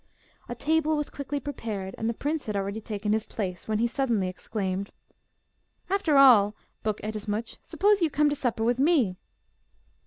[0.49, 3.85] A table was quickly prepared, and the prince had already taken his place, when he
[3.85, 4.89] suddenly exclaimed,
[5.91, 9.17] 'After all, Buk Ettemsuch, suppose you come to supper with me?